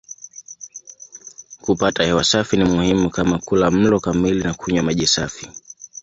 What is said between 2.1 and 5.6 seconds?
safi ni muhimu kama kula mlo kamili na kunywa maji safi.